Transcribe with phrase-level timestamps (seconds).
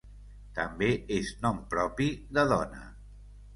[0.59, 2.09] També és nom propi
[2.39, 2.83] de dona.